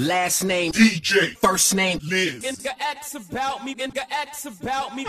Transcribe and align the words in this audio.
Last 0.00 0.44
name 0.44 0.72
DJ. 0.72 1.36
First 1.36 1.74
name 1.74 2.00
Liz. 2.02 2.42
X 2.80 3.14
about 3.14 3.62
me. 3.62 3.74
Interacts 3.74 4.46
about 4.46 4.96
me. 4.96 5.04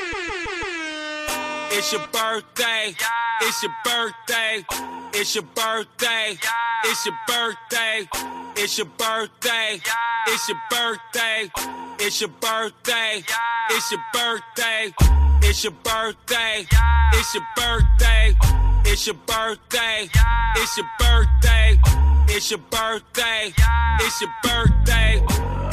It's 1.71 1.93
your 1.93 2.05
birthday. 2.07 2.93
Yeah. 2.99 3.47
It's 3.47 3.63
your 3.63 3.71
birthday. 3.85 4.65
It's 5.13 5.33
your 5.33 5.45
birthday. 5.55 6.37
Yeah. 6.43 6.91
It's 6.91 7.05
your 7.05 7.15
birthday. 7.25 8.09
It's 8.57 8.77
your 8.77 8.87
birthday. 8.97 9.79
Yeah. 9.85 10.23
It's 10.27 10.49
your 10.49 10.57
birthday. 10.69 11.51
It's 11.99 12.19
your 12.19 12.29
birthday. 12.41 13.23
It's 13.69 13.89
your 13.91 14.01
birthday. 14.11 15.05
It's 15.43 15.63
your 15.63 15.73
birthday. 15.85 16.67
It's 17.13 17.33
your 17.33 17.43
birthday. 17.55 18.35
It's 18.83 19.07
your 19.07 19.15
birthday. 19.15 20.09
It's 20.57 20.77
your 20.77 20.87
birthday. 20.99 22.00
It's 22.27 22.51
your 22.51 22.59
birthday. 22.69 23.53
It's 23.99 24.21
your 24.21 24.29
birthday. 24.43 25.23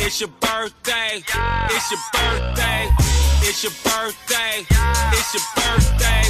It's 0.01 0.21
your 0.21 0.31
birthday. 0.41 1.23
It's 1.71 1.91
your 1.91 2.01
birthday. 2.13 2.89
It's 3.43 3.63
your 3.63 3.73
birthday. 3.85 4.67
It's 5.13 5.35
your 5.35 5.43
birthday. 5.57 6.23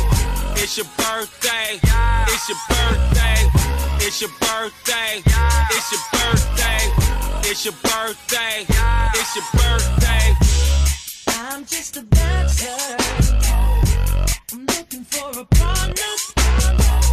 It's 0.57 0.77
your 0.77 0.87
birthday. 0.97 1.81
It's 2.29 2.49
your 2.49 2.59
birthday. 2.69 3.51
It's 4.01 4.21
your 4.21 4.31
birthday. 4.41 5.23
It's 5.71 5.93
your 5.93 6.01
birthday. 6.13 6.93
It's 7.45 7.65
your 7.65 7.75
birthday. 7.83 8.67
It's 9.15 9.37
your 9.37 9.45
birthday. 9.55 10.37
I'm 11.29 11.65
just 11.65 11.97
a 11.97 12.03
bachelor. 12.03 12.97
I'm 14.53 14.67
looking 14.67 15.05
for 15.05 15.41
a 15.41 15.45
partner. 15.45 17.08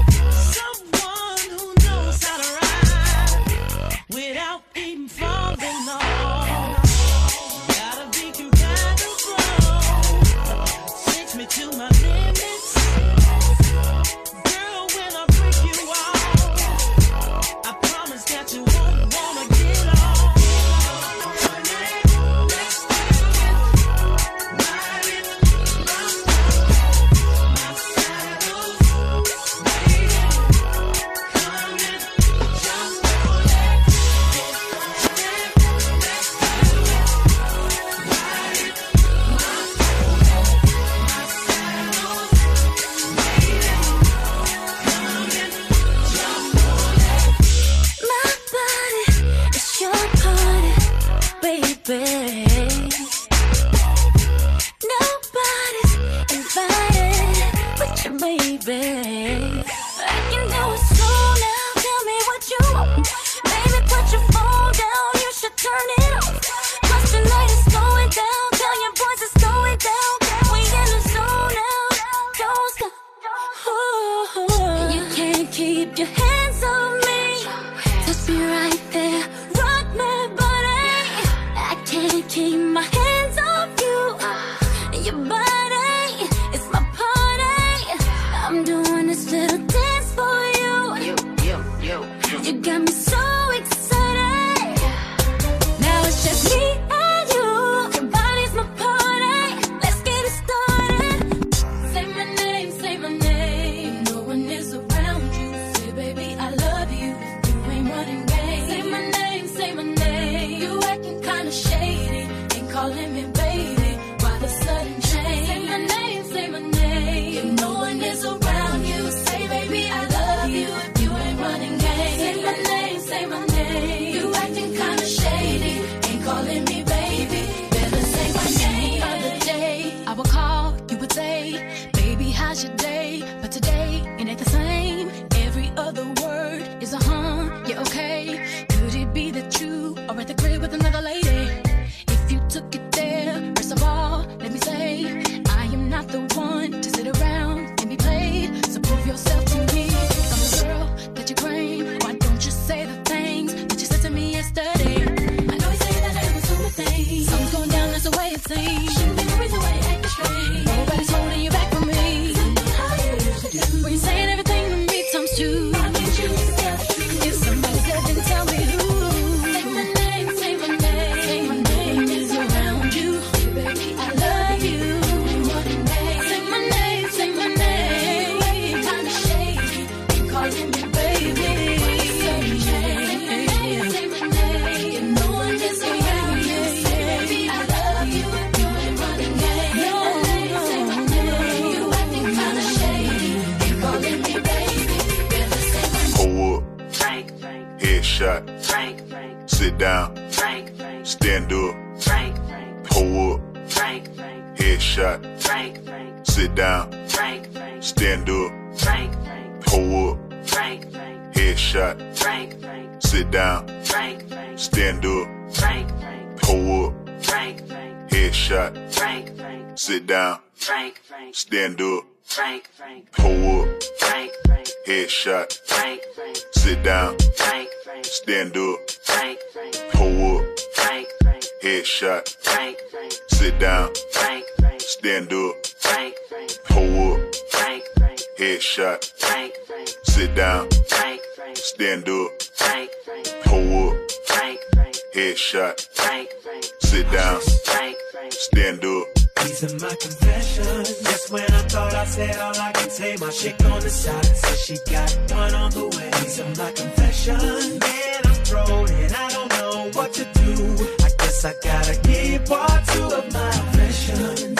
down. 220.07 220.39
Frank, 220.53 221.01
Frank. 221.03 221.35
Stand 221.35 221.81
up. 221.81 222.03
Frank, 222.23 222.69
Frank. 222.73 223.11
Pull 223.11 223.61
up. 223.61 223.83
Frank, 223.99 224.31
Frank. 224.45 224.67
Headshot. 224.87 225.59
Frank, 225.67 226.01
Frank. 226.15 226.37
Sit 226.53 226.83
down. 226.83 227.17
Frank, 227.35 227.69
Frank. 227.83 228.05
Stand 228.05 228.57
up. 228.57 228.77
Frank, 229.03 229.39
Frank. 229.53 229.75
Pull 229.91 230.37
up. 230.37 230.59
Frank, 230.75 231.07
Frank. 231.21 231.43
Headshot. 231.63 232.35
Frank, 232.43 232.77
Frank. 232.91 233.13
Sit 233.29 233.59
down. 233.59 233.89
Frank, 234.11 234.45
Frank. 234.59 234.81
Stand 234.81 235.33
up. 235.33 235.65
Frank, 235.79 236.15
Frank. 236.29 236.51
Pull 236.65 237.13
up. 237.13 237.35
Frank, 237.51 237.83
Frank. 237.97 238.19
Headshot. 238.37 239.13
Frank, 239.19 239.53
Frank. 239.67 239.89
Sit 240.03 240.35
down. 240.35 240.69
Frank, 240.87 241.21
Frank. 241.35 241.57
Stand 241.57 242.09
up. 242.09 242.31
Frank, 242.55 242.91
Frank. 243.03 243.27
Pull 243.43 243.89
up. 243.89 244.11
Frank, 244.25 244.59
Frank. 244.73 244.95
Headshot. 245.13 245.87
Frank, 245.93 246.29
Frank. 246.43 246.65
Sit 246.81 247.11
down. 247.11 247.41
Frank, 247.63 247.97
Frank. 248.11 248.33
Stand 248.33 248.83
up. 248.85 249.14
These 249.61 249.81
my 249.81 249.95
confessions. 249.95 250.99
Just 250.99 251.31
when 251.31 251.49
I 251.49 251.61
thought 251.69 251.93
I 251.93 252.03
said 252.03 252.37
all 252.39 252.59
I 252.59 252.73
can 252.73 252.89
say, 252.89 253.15
my 253.21 253.29
chick 253.29 253.55
on 253.63 253.79
the 253.79 253.89
side 253.89 254.25
says 254.25 254.59
she 254.59 254.75
got 254.91 255.09
one 255.31 255.53
on 255.55 255.71
the 255.71 255.87
way. 255.95 256.11
These 256.21 256.41
are 256.41 256.55
my 256.61 256.71
confessions. 256.73 257.79
Man, 257.79 258.21
I'm 258.25 258.33
thrown 258.43 258.89
and 258.89 259.13
I 259.13 259.29
don't 259.29 259.49
know 259.51 259.91
what 259.93 260.11
to 260.15 260.25
do. 260.25 260.87
I 261.05 261.09
guess 261.19 261.45
I 261.45 261.53
gotta 261.63 261.97
give 262.01 262.45
part 262.45 262.85
two 262.87 263.03
of 263.05 263.31
my 263.31 263.51
confessions. 263.51 264.54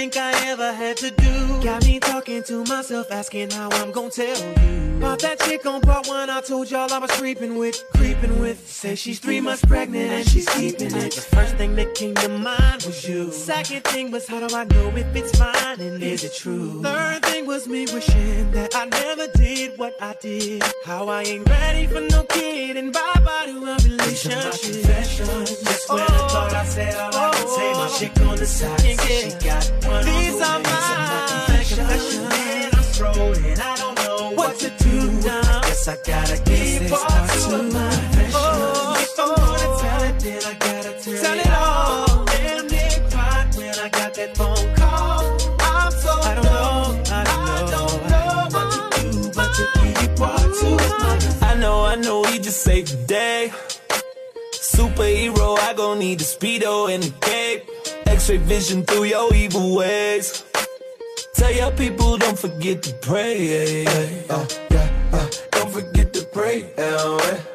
Think 0.00 0.16
I 0.16 0.32
ever 0.48 0.72
had 0.72 0.96
to 0.98 1.10
do. 1.10 1.62
Got 1.62 1.84
me 1.84 2.00
talking 2.00 2.42
to 2.44 2.64
myself, 2.64 3.12
asking 3.12 3.50
how 3.50 3.68
I'm 3.70 3.92
gonna 3.92 4.08
tell 4.08 4.38
you. 4.42 4.96
About 4.96 5.18
that 5.18 5.40
chick 5.40 5.66
on 5.66 5.82
part 5.82 6.08
one, 6.08 6.30
I 6.30 6.40
told 6.40 6.70
y'all 6.70 6.90
I 6.90 6.98
was 6.98 7.10
creeping 7.10 7.58
with, 7.58 7.84
creeping 7.94 8.40
with. 8.40 8.66
Say 8.66 8.94
she's 8.94 9.18
three 9.18 9.42
months 9.42 9.62
pregnant 9.62 10.10
and 10.10 10.26
she's 10.26 10.48
keeping 10.48 10.94
it. 10.96 11.12
The 11.14 11.20
first 11.20 11.54
thing 11.56 11.74
that 11.76 11.94
came 11.94 12.14
to 12.14 12.28
mind 12.30 12.82
was 12.84 13.06
you. 13.06 13.30
Second 13.30 13.84
thing 13.84 14.10
was 14.10 14.26
how 14.26 14.46
do 14.46 14.54
I 14.56 14.64
know 14.64 14.88
if 14.96 15.14
it's 15.14 15.38
mine 15.38 15.80
and 15.80 16.02
is 16.02 16.24
it 16.24 16.34
true? 16.34 16.82
Third 16.82 17.22
was 17.50 17.66
me 17.66 17.84
wishing 17.92 18.48
that 18.52 18.76
I 18.76 18.84
never 18.84 19.26
did 19.36 19.76
what 19.76 20.00
I 20.00 20.14
did. 20.20 20.62
How 20.84 21.08
I 21.08 21.22
ain't 21.22 21.48
ready 21.48 21.84
for 21.88 22.00
no 22.00 22.22
kid 22.22 22.76
and 22.76 22.92
bye 22.92 23.20
bye 23.24 23.46
to 23.46 23.56
a 23.72 23.76
relationship. 23.90 24.54
Just 24.54 25.90
when 25.90 26.00
I 26.00 26.28
thought 26.30 26.54
I 26.54 26.64
said 26.64 26.94
all 26.94 27.10
I 27.12 27.30
could 27.34 27.48
say, 27.48 27.72
my 27.72 27.88
chick 27.98 28.20
on 28.20 28.36
the 28.36 28.46
side 28.46 28.80
said 28.80 29.32
she 29.32 29.46
got 29.48 29.64
one 29.84 30.04
These 30.04 30.40
on 30.40 30.42
are 30.48 30.60
my 30.60 31.26
confessions. 31.28 32.18
Man, 32.28 32.70
I'm 32.72 33.44
and 33.44 33.60
I 33.60 33.76
don't 33.82 33.96
know 33.96 34.30
what, 34.36 34.56
to 34.60 34.70
do 34.84 35.10
now. 35.26 35.60
Guess 35.62 35.88
I 35.88 35.96
gotta 36.06 36.36
keep 36.44 36.86
two 36.86 37.56
of 37.56 37.72
my 37.74 37.89
Just 52.50 52.64
saved 52.64 52.88
the 52.88 53.06
day. 53.06 53.52
Superhero, 54.54 55.56
I 55.56 55.72
gon' 55.72 56.00
need 56.00 56.18
the 56.18 56.24
speedo 56.24 56.92
and 56.92 57.00
the 57.00 57.12
cape. 57.20 57.62
X-ray 58.06 58.38
vision 58.38 58.82
through 58.82 59.04
your 59.04 59.32
evil 59.32 59.76
ways. 59.76 60.42
Tell 61.34 61.52
your 61.52 61.70
people 61.70 62.18
don't 62.18 62.36
forget 62.36 62.82
to 62.82 62.92
pray. 62.94 63.86
Uh, 63.86 64.46
yeah, 64.72 64.90
uh, 65.12 65.28
don't 65.52 65.70
forget 65.70 66.12
to 66.12 66.24
pray. 66.32 66.72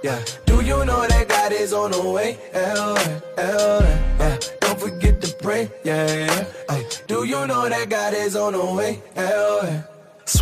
yeah. 0.02 0.24
Do 0.46 0.64
you 0.64 0.86
know 0.86 1.06
that 1.06 1.28
God 1.28 1.52
is 1.52 1.74
on 1.74 1.92
the 1.92 2.02
way? 2.02 2.38
Yeah. 2.54 4.38
Don't 4.62 4.80
forget 4.80 5.20
to 5.24 5.36
pray. 5.44 5.70
Yeah, 5.84 6.08
yeah. 6.08 6.46
Uh, 6.70 6.82
do 7.08 7.26
you 7.26 7.46
know 7.48 7.68
that 7.68 7.90
God 7.90 8.14
is 8.14 8.38
on 8.38 8.54
the 8.54 8.64
way? 8.64 9.02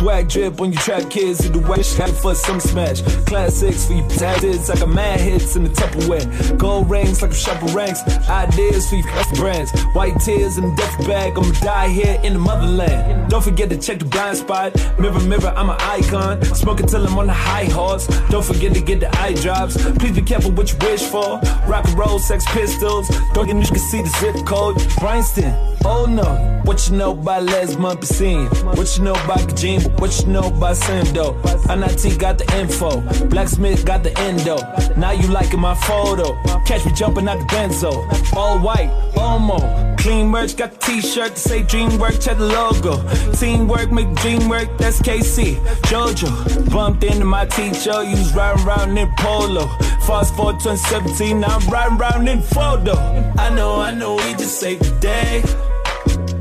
Swag 0.04 0.28
drip 0.28 0.60
when 0.60 0.70
you 0.70 0.76
trap 0.80 1.08
kids 1.08 1.46
in 1.46 1.52
the 1.52 1.60
way. 1.60 1.82
Got 1.96 2.10
for 2.10 2.34
some 2.34 2.60
smash. 2.60 3.00
Classics 3.24 3.86
for 3.86 3.94
you 3.94 4.06
tactics 4.06 4.68
like 4.68 4.82
a 4.82 4.86
mad 4.86 5.18
hits 5.18 5.56
in 5.56 5.64
the 5.64 5.70
Tupperware. 5.70 6.58
Gold 6.58 6.90
rings 6.90 7.22
like 7.22 7.30
a 7.30 7.34
shopper 7.34 7.64
ranks. 7.72 8.02
Ideas 8.28 8.86
for 8.90 8.96
you 8.96 9.04
custom 9.04 9.38
brands. 9.38 9.72
White 9.94 10.20
tears 10.20 10.58
in 10.58 10.64
the 10.64 10.76
duffel 10.76 11.06
bag. 11.06 11.38
I'ma 11.38 11.58
die 11.60 11.88
here 11.88 12.20
in 12.22 12.34
the 12.34 12.38
motherland. 12.38 13.30
Don't 13.30 13.42
forget 13.42 13.70
to 13.70 13.78
check 13.78 13.98
the 13.98 14.04
blind 14.04 14.36
spot. 14.36 14.74
Mirror, 14.98 15.20
mirror, 15.20 15.54
I'm 15.56 15.70
an 15.70 15.80
icon. 15.80 16.44
Smoking 16.54 16.86
till 16.86 17.06
I'm 17.06 17.16
on 17.16 17.28
the 17.28 17.32
high 17.32 17.64
horse. 17.72 18.06
Don't 18.28 18.44
forget 18.44 18.74
to 18.74 18.82
get 18.82 19.00
the 19.00 19.08
eye 19.18 19.32
drops. 19.32 19.82
Please 19.94 20.16
be 20.16 20.20
careful 20.20 20.50
what 20.50 20.70
you 20.70 20.76
wish 20.82 21.02
for. 21.04 21.40
Rock 21.66 21.86
and 21.88 21.98
roll, 21.98 22.18
sex 22.18 22.44
pistols. 22.48 23.08
Don't 23.32 23.46
get 23.46 23.56
you 23.56 23.66
can 23.68 23.78
see 23.78 24.02
the 24.02 24.10
zip 24.20 24.44
code. 24.44 24.76
Bryanston. 25.00 25.54
Oh 25.86 26.04
no. 26.04 26.60
What 26.64 26.88
you 26.88 26.96
know 26.96 27.12
about 27.12 27.42
Les 27.44 27.76
Mumpy 27.76 28.48
What 28.76 28.96
you 28.96 29.04
know 29.04 29.12
about 29.12 29.40
Kajima? 29.40 29.93
What 29.98 30.20
you 30.20 30.26
know 30.26 30.48
about 30.48 30.76
Sando? 30.76 31.34
NIT 31.68 32.18
got 32.18 32.38
the 32.38 32.58
info. 32.58 33.00
Blacksmith 33.26 33.84
got 33.84 34.02
the 34.02 34.16
endo. 34.18 34.56
Now 34.96 35.12
you 35.12 35.28
liking 35.28 35.60
my 35.60 35.74
photo. 35.74 36.36
Catch 36.66 36.84
me 36.84 36.92
jumping 36.92 37.28
out 37.28 37.38
the 37.38 37.44
benzo. 37.46 37.92
All 38.36 38.58
white, 38.58 38.90
Omo. 39.14 39.96
Clean 39.98 40.26
merch, 40.26 40.54
got 40.56 40.72
the 40.72 40.78
t-shirt 40.78 41.34
to 41.34 41.40
say 41.40 41.62
dream 41.62 41.98
work, 41.98 42.20
check 42.20 42.36
the 42.36 42.44
logo. 42.44 42.96
Teamwork, 43.32 43.90
make 43.90 44.12
dream 44.16 44.50
work, 44.50 44.68
that's 44.76 45.00
KC. 45.00 45.56
Jojo, 45.88 46.70
bumped 46.70 47.04
into 47.04 47.24
my 47.24 47.46
teacher, 47.46 48.02
you 48.02 48.10
was 48.10 48.34
riding 48.34 48.66
around 48.66 48.98
in 48.98 49.10
polo. 49.16 49.66
Fast 50.06 50.36
forward 50.36 50.60
2017, 50.60 51.40
now 51.40 51.56
I'm 51.56 51.70
riding 51.70 51.98
around 51.98 52.28
in 52.28 52.42
photo. 52.42 52.94
I 53.38 53.48
know, 53.54 53.80
I 53.80 53.94
know, 53.94 54.16
we 54.16 54.34
just 54.34 54.60
saved 54.60 54.84
the 54.84 55.00
day. 55.00 55.42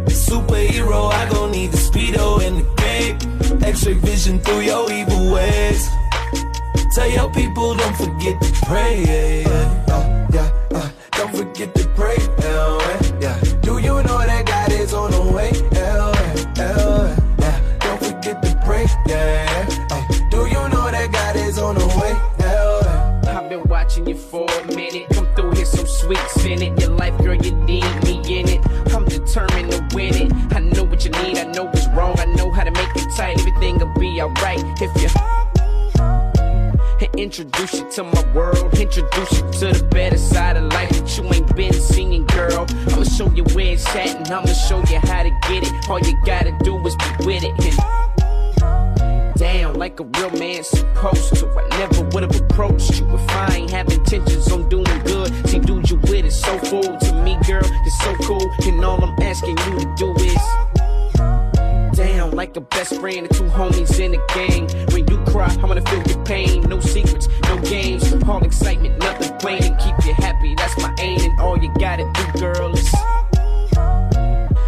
Superhero, 0.08 1.12
I 1.14 1.30
gon' 1.30 1.52
need 1.52 1.72
the 1.72 1.78
speedo 1.78 2.46
and 2.46 2.58
the 2.58 2.82
cape. 2.82 3.33
X-ray 3.62 3.94
vision 3.94 4.40
through 4.40 4.62
your 4.62 4.92
evil 4.92 5.32
ways. 5.34 5.90
Tell 6.96 7.10
your 7.10 7.30
people 7.32 7.76
don't 7.76 7.96
forget 7.96 8.42
to 8.42 8.52
pray. 8.66 9.44
uh, 9.46 10.28
yeah, 10.32 10.50
uh, 10.72 10.90
don't 11.12 11.36
forget 11.36 11.74
to 11.76 11.88
pray. 11.90 12.18
Yeah. 12.40 13.40
Do 13.62 13.78
you 13.80 13.96
know 14.04 14.20
that 14.20 14.46
God 14.46 14.72
is 14.72 14.94
on 14.94 15.12
the 15.12 15.22
way? 15.32 15.52
Yeah. 15.72 16.12
Don't 17.80 18.00
forget 18.04 18.42
to 18.44 18.62
pray. 18.66 18.86
Yeah, 19.08 19.68
uh, 19.92 20.08
do 20.30 20.46
you 20.46 20.70
know 20.70 20.92
that 20.92 21.10
God 21.12 21.36
is 21.36 21.58
on 21.58 21.76
the 21.76 21.88
way? 21.88 22.14
I've 23.30 23.50
been 23.50 23.64
watching 23.64 24.08
you 24.08 24.16
for 24.16 24.48
a 24.50 24.66
minute. 24.68 25.10
Come 25.10 25.28
through 25.36 25.52
here 25.56 25.66
so 25.66 25.84
sweet, 25.86 26.20
spin 26.30 26.62
it. 26.62 26.80
Your 26.80 26.92
life, 26.92 27.18
girl, 27.20 27.36
you 27.36 27.52
need 27.52 28.04
me 28.04 28.40
in 28.40 28.50
it. 28.50 28.63
Alright 34.22 34.64
if 34.82 35.02
you. 35.02 35.10
Introduce 37.18 37.74
you 37.74 37.92
to 37.92 38.04
my 38.04 38.34
world. 38.34 38.74
Introduce 38.80 39.32
you 39.34 39.52
to 39.52 39.80
the 39.80 39.88
better 39.92 40.18
side 40.18 40.58
of 40.58 40.72
life 40.74 40.90
that 40.90 41.18
you 41.18 41.24
ain't 41.32 41.56
been 41.56 41.74
seeing, 41.74 42.26
girl. 42.28 42.66
I'ma 42.70 43.04
show 43.04 43.30
you 43.32 43.44
where 43.54 43.74
it's 43.74 43.86
at 43.96 44.16
and 44.16 44.28
I'ma 44.28 44.48
show 44.48 44.80
you 44.90 45.00
how 45.00 45.24
to 45.24 45.30
get 45.48 45.64
it. 45.64 45.90
All 45.90 46.00
you 46.00 46.18
gotta 46.26 46.58
do 46.64 46.78
is 46.88 46.96
be 46.96 47.26
with 47.26 47.44
it. 47.44 47.54
And 47.64 49.38
down 49.38 49.76
like 49.76 50.00
a 50.00 50.04
real 50.04 50.32
man 50.32 50.64
supposed 50.64 51.36
to. 51.36 51.48
I 51.50 51.78
never 51.78 52.04
would 52.10 52.24
have 52.24 52.42
approached 52.42 53.00
you 53.00 53.08
if 53.14 53.30
I 53.30 53.56
ain't 53.58 53.72
have 53.72 53.90
intentions 53.90 54.52
on 54.52 54.70
doing 54.70 55.00
good. 55.04 55.30
See, 55.50 55.60
dude, 55.60 55.90
you 55.90 55.98
with 55.98 56.26
it 56.26 56.32
so 56.32 56.58
full 56.60 56.98
to 56.98 57.24
me, 57.24 57.38
girl. 57.46 57.64
You're 57.64 58.00
so 58.02 58.16
cool, 58.24 58.52
and 58.64 58.84
all 58.84 59.04
I'm 59.04 59.22
asking 59.22 59.58
you 59.58 59.80
to 59.80 59.96
do 59.98 60.16
is 60.16 60.38
down 61.94 62.32
like 62.32 62.56
a 62.58 62.62
best 62.62 63.00
friend 63.00 63.20
and 63.20 63.36
two 63.36 63.44
homies 63.46 64.00
in 64.00 64.12
the 64.12 64.22
gang. 64.34 64.68
When 64.94 65.08
you 65.08 65.18
cry, 65.32 65.56
I 65.62 65.66
wanna 65.66 65.82
feel 65.82 66.04
your 66.04 66.24
pain. 66.26 66.62
No 66.64 66.80
secrets, 66.80 67.28
no 67.44 67.58
games, 67.62 68.14
all 68.28 68.44
excitement, 68.44 68.98
nothing 69.00 69.38
plain. 69.38 69.76
Keep 69.78 70.06
you 70.06 70.14
happy, 70.16 70.56
that's 70.56 70.78
my 70.78 70.94
aim. 71.00 71.20
And 71.22 71.40
all 71.40 71.58
you 71.58 71.72
gotta 71.80 72.12
do, 72.14 72.40
girl, 72.40 72.74
is 72.74 72.94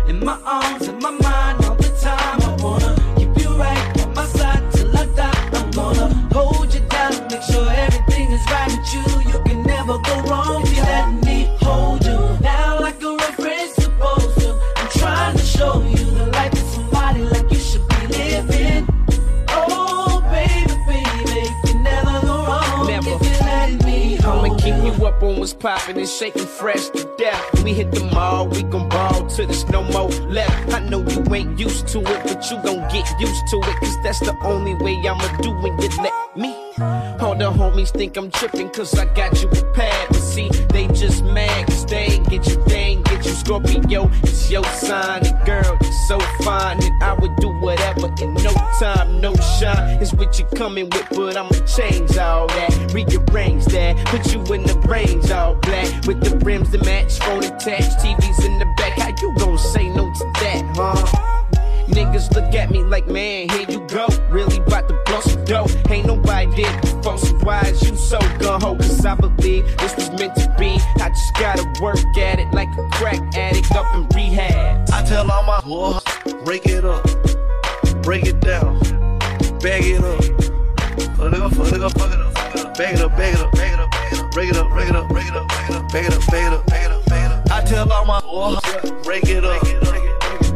in 0.08 0.24
my 0.24 0.40
arms, 0.46 0.88
in 0.88 1.00
my 1.00 1.12
mind, 1.12 1.66
all 1.66 1.76
the 1.76 1.90
time. 2.02 2.42
I 2.42 2.56
wanna 2.64 2.96
keep 3.18 3.38
you 3.42 3.50
right 3.58 4.02
on 4.02 4.14
my 4.14 4.26
side 4.26 4.72
till 4.74 4.96
I 4.96 5.06
die. 5.08 5.50
I'm 5.54 5.72
gonna 5.72 6.08
hold 6.34 6.74
you 6.74 6.82
down, 6.82 7.28
make 7.30 7.42
sure 7.44 7.70
everything 7.70 8.32
is 8.32 8.46
right 8.52 8.72
with 8.72 8.94
you. 8.94 9.32
You 9.32 9.45
you 25.46 25.58
up 25.58 25.66
on 25.66 25.76
what's 25.76 25.86
poppin' 25.86 25.98
and 25.98 26.08
shaking 26.08 26.46
fresh 26.46 26.90
to 26.90 27.10
death. 27.18 27.64
We 27.64 27.74
hit 27.74 27.92
the 27.92 28.04
mall, 28.06 28.48
we 28.48 28.64
gon' 28.64 28.90
ball 28.90 29.28
till 29.28 29.48
there's 29.48 29.68
no 29.70 29.84
more 29.84 30.10
left. 30.30 30.74
I 30.74 30.80
know 30.90 31.06
you 31.08 31.24
ain't 31.34 31.60
used 31.60 31.88
to 31.90 32.00
it, 32.00 32.24
but 32.24 32.50
you 32.52 32.62
gon' 32.64 32.88
get 32.90 33.08
used 33.20 33.48
to 33.52 33.58
it, 33.58 33.80
cause 33.80 34.04
that's 34.04 34.20
the 34.20 34.36
only 34.44 34.76
way 34.76 34.96
I'ma 35.08 35.38
do 35.42 35.52
when 35.62 35.80
you 35.82 35.90
let 36.02 36.38
me. 36.38 36.65
All 36.80 37.36
the 37.36 37.52
homies 37.52 37.92
think 37.92 38.18
I'm 38.18 38.30
trippin' 38.30 38.70
cause 38.70 38.98
I 38.98 39.06
got 39.14 39.42
you 39.42 39.48
prepared. 39.48 40.10
But 40.10 40.20
see, 40.20 40.50
they 40.74 40.88
just 40.88 41.24
mad 41.24 41.68
cause 41.68 41.86
they 41.86 42.06
ain't 42.06 42.30
get 42.30 42.48
you, 42.48 42.64
they 42.66 42.76
ain't 42.76 43.06
get 43.06 43.26
you. 43.26 43.32
Scorpio, 43.32 44.10
it's 44.24 44.52
your 44.52 44.64
sign. 44.66 45.26
And 45.26 45.46
girl, 45.46 45.78
you're 45.82 45.92
so 46.08 46.20
fine. 46.44 46.84
And 46.84 47.04
I 47.04 47.14
would 47.14 47.36
do 47.38 47.50
whatever 47.62 48.08
in 48.22 48.34
no 48.34 48.54
time, 48.80 49.22
no 49.22 49.34
sunshine 49.36 50.02
is 50.02 50.14
what 50.14 50.38
you 50.38 50.46
coming 50.56 50.90
with, 50.90 51.08
but 51.12 51.38
I'ma 51.38 51.52
change 51.66 52.18
all 52.18 52.48
that. 52.48 52.92
Rearrange 52.94 53.66
that, 53.66 54.06
put 54.08 54.34
you 54.34 54.42
in 54.54 54.64
the 54.64 54.78
range 54.88 55.32
all 55.32 55.56
black. 55.56 56.06
With 56.06 56.22
the 56.24 56.38
rims 56.46 56.72
to 56.72 56.78
match, 56.80 57.20
phone 57.20 57.44
attached, 57.44 58.00
TVs 58.00 58.46
in 58.46 58.60
the 58.60 58.66
back. 58.78 59.00
How 59.00 59.10
you 59.22 59.34
gon' 59.38 59.58
say 59.58 59.90
no 59.90 60.12
to 60.14 60.26
that, 60.42 60.64
huh? 60.76 61.35
Niggas 61.88 62.34
look 62.34 62.54
at 62.56 62.72
me 62.72 62.84
like, 62.84 63.08
man, 63.08 63.50
here 63.50 63.70
you 63.70 63.80
go. 63.88 64.08
Really 64.30 64.58
about 64.58 64.88
to 64.90 65.02
blow 65.06 65.22
some 65.22 65.46
dough. 65.46 65.68
Ain't 65.90 66.08
nobody 66.08 66.54
did 66.56 66.82
before, 66.82 67.18
so 67.18 67.36
is 67.66 67.82
you 67.90 67.96
so 67.96 68.20
gun 68.40 68.62
ho? 68.62 68.76
Cause 68.76 69.06
I 69.06 69.16
believe 69.16 69.66
this 69.78 69.96
was 69.96 70.10
meant 70.12 70.36
to 70.36 70.56
be. 70.58 70.80
I 71.02 71.10
just 71.10 71.36
gotta 71.36 71.66
work 71.82 71.98
at 72.18 72.40
it 72.40 72.52
like 72.54 72.70
a 72.78 72.90
crack 72.92 73.22
addict 73.36 73.72
up 73.72 73.96
in 73.96 74.08
rehab. 74.16 74.90
I 74.92 75.04
tell 75.04 75.30
all 75.30 75.44
my 75.44 75.62
boys, 75.62 76.02
break 76.44 76.66
it 76.66 76.86
up, 76.86 77.04
break 78.04 78.26
it 78.26 78.40
down, 78.40 78.80
bag 79.60 79.84
it 79.86 80.04
up. 80.04 80.22
It 81.18 81.34
up, 81.34 81.54
fuck 81.54 81.68
it 81.68 81.72
fuck 81.72 81.74
it 81.74 81.82
up, 81.82 81.92
fuck 81.94 82.14
it 82.14 82.20
up. 82.20 82.78
Bag 82.78 82.96
it 82.96 83.02
up, 83.02 83.12
bag 83.16 83.34
it 83.34 83.40
up, 83.40 83.52
break 83.52 83.72
it 83.72 83.80
up, 83.80 84.32
break 84.32 84.50
it 84.50 84.58
up, 84.58 84.70
break 84.70 84.90
it 84.90 84.96
up, 84.96 85.08
break 85.10 85.28
it 85.28 85.36
up, 85.36 85.48
bag 85.92 86.06
it 86.06 86.14
up, 86.14 86.66
bag 86.66 86.86
it 86.86 87.32
up. 87.32 87.52
I 87.52 87.64
tell 87.64 87.92
all 87.92 88.06
my 88.06 88.20
boys, 88.22 88.60
break 89.04 89.24
it 89.26 89.46
up, 89.46 89.62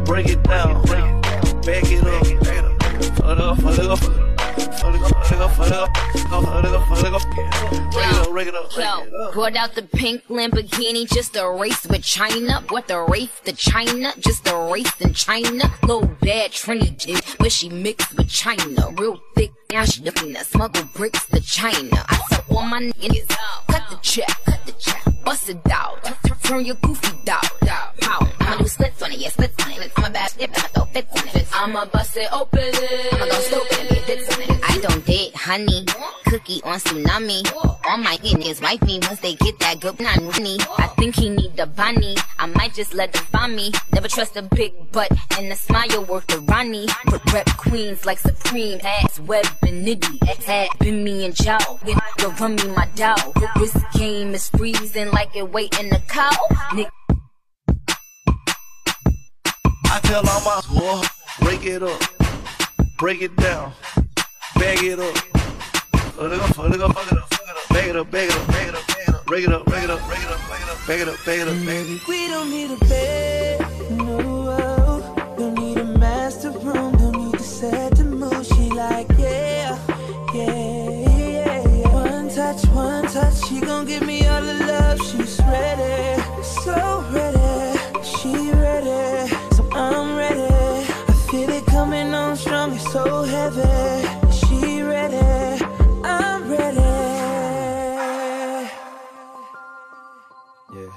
break 0.04 0.28
it 0.28 0.42
down, 0.42 0.84
bag 0.84 0.98
it 0.98 1.14
up, 1.14 1.19
fuck 1.62 3.38
it 3.38 3.40
up, 3.40 3.58
fuck 3.58 3.78
it 3.78 3.86
up, 3.88 3.98
fuck 3.98 4.14
it 4.14 4.16
up. 4.16 4.30
Fuck 4.80 4.94
it 4.94 5.02
up, 5.02 5.10
fuck 5.20 5.32
it 5.32 5.40
up, 5.40 5.50
fuck 5.54 5.66
it 5.66 5.72
up, 5.72 5.88
fuck 6.46 6.64
it 6.64 6.72
up, 6.72 6.88
fuck 6.88 7.04
it 7.04 7.12
up, 7.12 7.22
break 7.92 8.06
it 8.06 8.14
up, 8.14 8.30
break 8.30 8.48
it 8.48 8.54
up, 8.54 8.76
Yo, 8.76 9.32
brought 9.32 9.56
out 9.56 9.74
the 9.74 9.82
pink 9.82 10.24
Lamborghini 10.28 11.08
just 11.08 11.36
a 11.36 11.48
race 11.48 11.86
with 11.86 12.02
China. 12.02 12.62
What 12.68 12.88
the 12.88 13.00
race 13.02 13.40
to 13.44 13.52
China? 13.52 14.12
Just 14.18 14.46
a 14.48 14.56
race 14.72 15.00
in 15.00 15.12
China. 15.12 15.72
Little 15.82 16.06
bad 16.20 16.52
Trinity, 16.52 17.16
but 17.38 17.52
she 17.52 17.68
mixed 17.68 18.16
with 18.16 18.28
China. 18.28 18.90
Real 18.96 19.20
thick, 19.34 19.52
now 19.70 19.84
she 19.84 20.02
looking 20.02 20.34
to 20.34 20.44
smuggle 20.44 20.84
bricks 20.94 21.26
to 21.26 21.40
China. 21.40 22.04
I 22.08 22.20
tell 22.30 22.56
all 22.56 22.64
my 22.64 22.80
niggas, 22.80 23.28
cut 23.68 23.82
the 23.90 23.98
check, 24.02 24.28
cut 24.44 24.64
the 24.66 24.72
check, 24.72 25.02
bust 25.24 25.48
it 25.48 25.58
out, 25.70 25.98
turn 26.42 26.64
your 26.64 26.76
goofy 26.76 27.16
dog, 27.24 27.42
pow. 28.00 28.26
I'ma 28.40 28.56
do 28.56 28.66
splits 28.66 29.02
on 29.02 29.12
it, 29.12 29.18
yeah, 29.18 29.28
splits 29.28 29.64
on 29.64 29.72
it. 29.72 29.92
I'm 29.96 30.04
a 30.04 30.10
bad 30.10 30.32
dip, 30.38 30.50
I'ma 30.56 30.68
throw 30.68 30.84
fits 30.86 31.16
on 31.16 31.28
it. 31.28 31.48
I'ma 31.52 31.84
bust 31.86 32.16
it 32.16 32.32
open, 32.32 32.70
I'ma 33.12 33.26
go 33.26 33.40
stupid 33.40 33.78
and 33.78 33.88
be 33.88 33.96
a 33.96 34.06
dip 34.06 34.32
on 34.32 34.42
it. 34.42 34.60
I 34.70 34.78
don't 34.78 35.06
date 35.06 35.36
honey, 35.36 35.84
cookie 36.26 36.62
on 36.64 36.78
tsunami. 36.78 37.40
All 37.86 37.98
my 37.98 38.16
niggas 38.18 38.62
wife 38.62 38.82
me 38.82 39.00
once 39.02 39.20
they 39.20 39.34
get 39.34 39.58
that 39.58 39.80
good 39.80 39.98
money. 40.00 40.58
I 40.78 40.86
think 40.98 41.16
he 41.16 41.28
need 41.28 41.56
the 41.56 41.66
bunny. 41.66 42.16
I 42.38 42.46
might 42.46 42.74
just 42.74 42.94
let 42.94 43.12
them 43.12 43.24
find 43.24 43.56
me. 43.56 43.72
Never 43.92 44.08
trust 44.08 44.36
a 44.36 44.42
big 44.42 44.72
butt 44.92 45.10
and 45.38 45.52
a 45.52 45.56
smile 45.56 46.04
worth 46.04 46.26
the 46.28 46.40
Ronnie. 46.40 46.86
But 47.06 47.32
rep 47.32 47.46
queens 47.56 48.06
like 48.06 48.18
Supreme 48.18 48.80
ass 48.84 49.18
web 49.20 49.46
and 49.62 49.86
nitty. 49.86 50.18
Had 50.44 50.68
been 50.78 51.04
me 51.04 51.26
and 51.26 51.34
Joe. 51.34 51.58
Then 51.84 51.99
go 52.20 52.30
run 52.32 52.54
me 52.56 52.68
my 52.76 52.86
dough. 52.94 53.32
This 53.56 53.76
game 53.94 54.34
is 54.34 54.48
freezing 54.50 55.10
like 55.10 55.34
it 55.34 55.50
waiting 55.50 55.88
the 55.88 56.00
cow. 56.08 56.30
Nick 56.74 56.88
I 59.86 59.98
tell 60.02 60.28
all 60.28 60.40
my 60.44 60.60
boys, 60.78 61.08
break 61.40 61.64
it 61.64 61.82
up, 61.82 62.00
break 62.98 63.22
it 63.22 63.34
down, 63.36 63.72
bag 64.56 64.82
it 64.84 64.98
up. 65.00 65.16
Fuck 66.20 66.32
it 66.32 66.40
up, 66.40 66.54
fuck 66.54 66.74
it 66.74 66.80
up, 66.80 66.92
fuck 66.94 67.12
it 67.12 67.18
up, 67.18 67.34
fuck 67.34 67.48
it 67.48 67.56
up. 67.56 67.68
Bag 67.70 67.88
it 67.88 67.96
up, 67.96 68.10
bag 68.10 68.28
it 68.28 68.36
up, 68.36 68.46
bag 68.48 68.68
it 68.68 68.74
up, 68.74 68.86
bag 68.86 69.08
it 69.08 69.14
up. 69.14 69.24
Break 69.26 69.44
it 69.44 69.52
up, 69.52 69.64
break 69.64 69.84
it 69.84 69.90
up, 69.90 70.00
break 70.06 70.20
it 70.20 70.30
up, 70.30 70.40
break 70.46 70.60
it 70.60 70.68
up. 70.68 70.78
Bag 70.86 71.00
it 71.00 71.08
up, 71.08 71.24
bag 71.24 71.40
it 71.40 71.48
up, 71.48 71.66
bag 71.66 71.86
it 71.86 72.02
up. 72.02 72.08
We 72.08 72.28
don't 72.28 72.50
need 72.50 72.70
a 72.70 72.76
bed, 72.84 73.60
she 83.50 83.60
gon' 83.60 83.84
give 83.84 84.06
me 84.06 84.26
all 84.28 84.42
the 84.42 84.54
love. 84.54 84.98
She's 85.08 85.40
ready, 85.40 86.22
so 86.42 87.04
ready. 87.10 87.78
She 88.04 88.52
ready, 88.52 89.28
so 89.56 89.68
I'm 89.72 90.16
ready. 90.16 90.86
I 91.08 91.12
feel 91.28 91.50
it 91.50 91.66
coming 91.66 92.14
on 92.14 92.36
strong, 92.36 92.72
it's 92.74 92.92
so 92.92 93.24
heavy. 93.24 94.06
She 94.38 94.82
ready, 94.82 95.64
I'm 96.04 96.48
ready. 96.48 96.80
Yeah. 100.74 100.92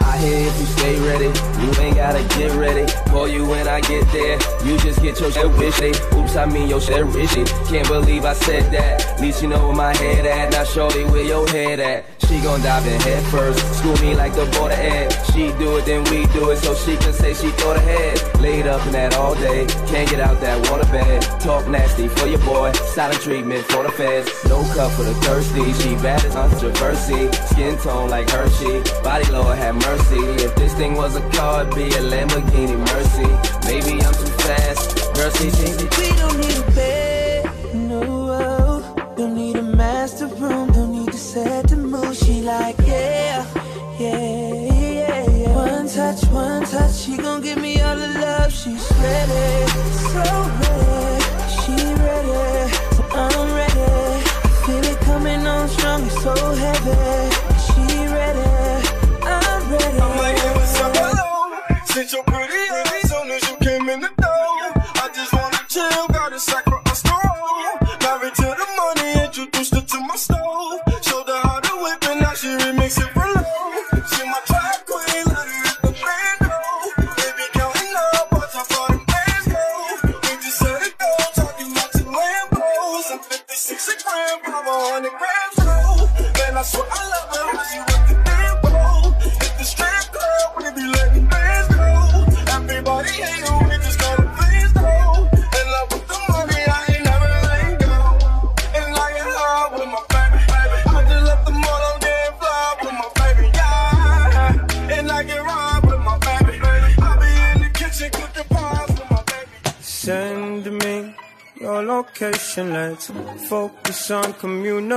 I 0.00 0.18
hear 0.18 0.48
if 0.48 0.60
you 0.60 0.66
stay 0.76 1.00
ready, 1.00 1.39
you 1.58 1.82
ain't 1.82 1.96
gotta 1.96 2.22
get 2.38 2.52
ready. 2.52 2.90
Call 3.10 3.28
you 3.28 3.46
when 3.46 3.66
I 3.68 3.80
get 3.80 4.10
there, 4.12 4.38
you 4.64 4.78
just 4.78 5.02
get 5.02 5.18
your 5.20 5.30
shit 5.30 5.50
wishy. 5.58 5.92
Oops, 6.16 6.36
I 6.36 6.46
mean 6.46 6.68
your 6.68 6.80
shit 6.80 7.04
rishy. 7.06 7.44
Can't 7.68 7.88
believe 7.88 8.24
I 8.24 8.34
said 8.34 8.70
that. 8.72 9.20
Least 9.20 9.42
you 9.42 9.48
know 9.48 9.66
where 9.66 9.76
my 9.76 9.96
head 9.96 10.26
at. 10.26 10.52
Now 10.52 10.64
shorty, 10.64 11.04
where 11.04 11.24
your 11.24 11.48
head 11.48 11.80
at? 11.80 12.04
She 12.30 12.40
gon' 12.40 12.62
dive 12.62 12.86
in 12.86 13.00
head 13.00 13.24
first. 13.24 13.58
School 13.78 13.96
me 13.96 14.14
like 14.14 14.32
the 14.34 14.46
border 14.56 14.74
ed. 14.74 15.10
She 15.32 15.50
do 15.58 15.76
it, 15.78 15.84
then 15.84 16.04
we 16.04 16.26
do 16.32 16.50
it, 16.50 16.58
so 16.58 16.74
she 16.74 16.96
can 16.96 17.12
say 17.12 17.34
she 17.34 17.50
thought 17.58 17.76
ahead. 17.76 18.40
Laid 18.40 18.68
up 18.68 18.86
in 18.86 18.92
that 18.92 19.14
all 19.14 19.34
day, 19.34 19.66
can't 19.88 20.08
get 20.08 20.20
out 20.20 20.40
that 20.40 20.70
water 20.70 20.86
bed. 20.92 21.22
Talk 21.40 21.66
nasty 21.66 22.06
for 22.06 22.26
your 22.26 22.38
boy, 22.40 22.70
silent 22.94 23.20
treatment 23.20 23.64
for 23.66 23.82
the 23.82 23.90
feds. 23.90 24.30
No 24.48 24.62
cup 24.74 24.92
for 24.92 25.02
the 25.02 25.14
thirsty. 25.14 25.72
She 25.82 25.96
bad 25.96 26.24
as 26.24 26.32
controversy. 26.34 27.32
Skin 27.50 27.76
tone 27.78 28.10
like 28.10 28.30
Hershey. 28.30 28.80
Body 29.02 29.30
Lord 29.32 29.58
have 29.58 29.74
mercy. 29.74 30.20
If 30.44 30.54
this 30.54 30.74
thing 30.74 30.94
was 30.94 31.16
a 31.16 31.30
car, 31.40 31.64
be 31.74 31.84
a 32.00 32.02
Lamborghini 32.12 32.76
Mercy. 32.90 33.30
Maybe 33.68 33.92
I'm 34.04 34.14
too 34.20 34.32
fast. 34.46 34.84
Girl, 35.14 35.30
see, 35.38 35.50
see. 35.58 35.72
We 35.98 36.08
don't 36.20 36.36
need 36.42 36.58
a 36.64 36.66
bed, 36.78 37.50
no. 37.74 38.00
Don't 39.16 39.34
need 39.34 39.56
a 39.56 39.62
master 39.62 40.26
room, 40.40 40.66
don't 40.76 40.92
need 40.96 41.12
to 41.16 41.20
set 41.32 41.68
the 41.68 41.76
mood. 41.76 42.14
She 42.22 42.34
like, 42.42 42.76
yeah, 42.86 43.44
yeah, 43.98 44.18
yeah, 45.00 45.30
yeah. 45.40 45.54
One 45.66 45.86
touch, 45.88 46.22
one 46.46 46.64
touch, 46.72 46.94
she 47.02 47.16
gon' 47.16 47.40
give 47.46 47.58
me 47.66 47.72
all 47.80 47.96
the 47.96 48.10
love. 48.24 48.52
She's 48.60 48.86
ready, 49.04 49.48
so 50.12 50.24
ready. 50.60 51.20
She 51.58 51.76
ready, 52.04 52.40
so 52.94 53.02
I'm 53.24 53.48
ready. 53.60 53.90
I 54.46 54.62
feel 54.64 54.84
it 54.92 54.98
coming 55.08 55.46
on 55.46 55.68
strong, 55.68 56.00
it's 56.06 56.22
so 56.22 56.34
heavy. 56.62 57.49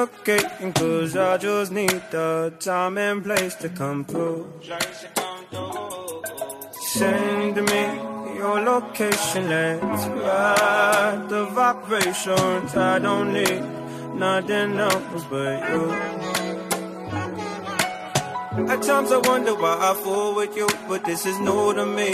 Communicating. 0.08 0.74
Cause 0.74 1.16
I 1.16 1.38
just 1.38 1.72
need 1.72 2.02
the 2.12 2.54
time 2.60 2.98
and 2.98 3.24
place 3.24 3.56
to 3.56 3.70
come 3.70 4.06
through. 4.06 4.52
Send 6.72 7.56
me 7.56 8.36
your 8.38 8.60
location. 8.62 9.50
Let's 9.50 10.06
ride 10.08 11.26
the 11.30 11.46
vibrations. 11.46 12.76
I 12.76 13.00
don't 13.00 13.34
need 13.34 13.62
nothing 14.16 14.78
else 14.78 15.24
but 15.30 15.70
you. 15.70 15.92
At 18.70 18.82
times 18.84 19.12
I 19.12 19.18
wonder 19.18 19.56
why 19.56 19.78
I 19.80 19.94
fool 19.96 20.36
with 20.36 20.56
you, 20.56 20.68
but 20.88 21.04
this 21.06 21.26
is 21.26 21.40
new 21.40 21.74
to 21.74 21.86
me. 21.86 22.14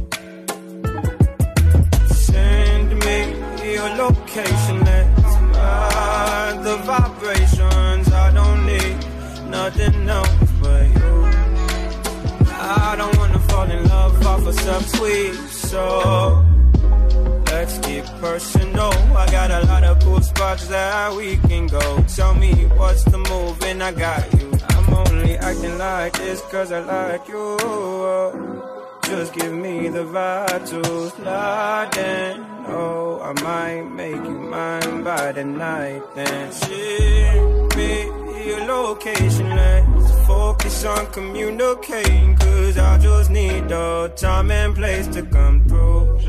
Me 3.05 3.73
your 3.73 3.89
location, 3.95 4.79
let's 4.83 5.35
ride 5.57 6.59
the 6.63 6.77
vibrations. 6.77 8.11
I 8.11 8.31
don't 8.33 8.65
need 8.65 8.97
nothing 9.49 10.09
else 10.09 10.51
but 10.61 10.87
you. 10.87 11.13
I 12.49 12.95
don't 12.97 13.17
wanna 13.17 13.39
fall 13.39 13.69
in 13.69 13.87
love 13.87 14.25
off 14.25 14.45
of 14.45 14.59
some 14.59 14.83
sweet, 14.83 15.33
so 15.49 16.45
let's 17.51 17.77
get 17.79 18.05
personal. 18.19 18.93
I 19.15 19.25
got 19.31 19.51
a 19.51 19.65
lot 19.65 19.83
of 19.83 20.03
cool 20.03 20.21
spots 20.21 20.67
that 20.67 21.13
we 21.15 21.37
can 21.37 21.67
go. 21.67 22.03
Tell 22.15 22.33
me 22.33 22.51
what's 22.77 23.03
the 23.03 23.17
move, 23.17 23.63
and 23.63 23.83
I 23.83 23.91
got 23.91 24.33
you. 24.33 24.51
I'm 24.69 24.93
only 24.93 25.37
acting 25.37 25.77
like 25.77 26.13
this 26.13 26.41
cause 26.51 26.71
I 26.71 26.79
like 26.79 27.27
you. 27.27 27.57
Just 29.03 29.33
give 29.33 29.53
me 29.53 29.89
the 29.89 30.05
vibe 30.05 30.69
to 30.69 31.09
slide 31.09 31.97
in. 31.97 32.50
Oh, 32.73 33.19
I 33.21 33.33
might 33.41 33.83
make 33.83 34.15
you 34.15 34.39
mine 34.39 35.03
by 35.03 35.33
the 35.33 35.43
night. 35.43 36.01
Then 36.15 36.51
ship 36.53 37.75
me 37.75 38.21
your 38.47 38.65
location. 38.65 39.49
Let's 39.49 40.11
focus 40.25 40.85
on 40.85 41.07
communicating. 41.11 42.37
Cause 42.37 42.77
I 42.77 42.97
just 42.97 43.29
need 43.29 43.67
the 43.67 44.11
time 44.15 44.51
and 44.51 44.73
place 44.73 45.07
to 45.07 45.21
come 45.23 45.67
through. 45.67 46.19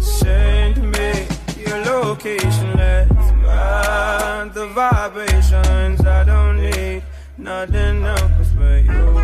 Send 0.00 0.76
me 0.92 1.26
your 1.56 1.78
location. 1.84 2.76
Let's 2.76 3.32
ride 3.44 4.50
the 4.54 4.68
vibrations. 4.68 6.00
I 6.06 6.24
don't 6.24 6.58
need 6.60 7.02
nothing 7.36 8.04
else 8.04 8.48
but 8.56 8.84
you. 8.84 9.20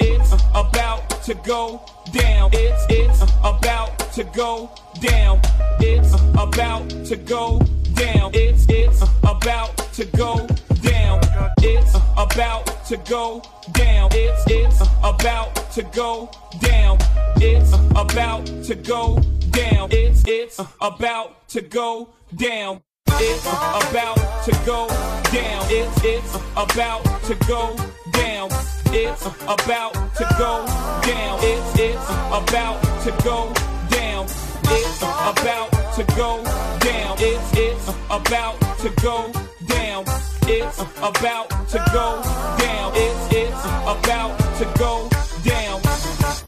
It's 0.00 0.32
about 0.54 1.22
to 1.24 1.34
go 1.34 1.82
down. 2.12 2.50
It's 2.52 2.86
it's 2.88 3.22
about 3.44 3.98
to 4.12 4.24
go 4.24 4.70
down. 5.00 5.40
It's 5.80 6.14
about 6.34 6.88
to 7.06 7.16
go 7.16 7.58
down. 7.94 8.30
It's 8.34 8.66
it's 8.68 9.02
about 9.22 9.76
to 9.94 10.04
go 10.16 10.46
down. 10.82 11.20
It's 11.58 11.94
about 12.16 12.66
to 12.86 12.96
go 12.98 13.42
down. 13.72 14.10
It's 14.12 14.44
it's 14.46 14.80
about 15.02 15.54
to 15.72 15.82
go 15.82 16.30
down. 16.60 16.98
It's 17.36 17.72
about 17.94 18.46
to 18.46 18.74
go 18.74 19.18
down. 19.50 19.88
It's 19.90 20.22
it's 20.26 20.60
about 20.80 21.48
to 21.48 21.60
go 21.62 22.10
down. 22.36 22.82
It's 23.08 23.46
about 23.46 24.44
to 24.44 24.52
go 24.66 24.88
down. 25.32 25.66
It's 25.70 26.04
it's 26.04 26.34
about 26.56 27.04
to 27.24 27.34
go 27.46 27.76
down. 28.12 28.71
It's 28.94 29.24
about 29.24 29.94
to 30.16 30.24
go 30.38 30.66
down. 31.02 31.38
It's 31.42 31.78
it's 31.78 32.08
about 32.30 32.82
to 33.04 33.10
go 33.24 33.52
down. 33.90 34.26
It's 34.64 35.02
about 35.02 35.70
to 35.96 36.04
go 36.14 36.44
down. 36.80 37.16
It's 37.18 37.56
it's 37.56 37.88
about 38.10 38.60
to 38.80 38.90
go 39.00 39.32
down. 39.66 40.04
It's 40.46 40.78
about 41.00 41.48
to 41.70 41.78
go 41.92 42.22
down. 42.58 42.92
It's 42.94 43.32
it's 43.32 43.64
about 43.86 44.38
to 44.58 44.64
go 44.78 45.08
down. 45.44 45.80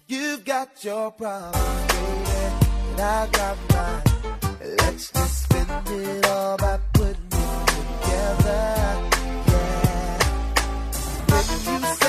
You've 0.07 0.45
got 0.45 0.85
your 0.85 1.11
problems, 1.13 1.93
baby, 1.93 2.69
and 2.91 3.01
I 3.01 3.27
got 3.33 3.57
mine. 3.73 4.03
Let's 4.79 5.11
just 5.11 5.43
spend 5.45 5.89
it 5.89 6.27
all 6.27 6.57
by 6.59 6.79
putting 6.93 7.33
it 7.33 7.67
together. 7.67 8.65
Yeah. 9.49 10.19
When 11.31 11.81
you 11.83 12.04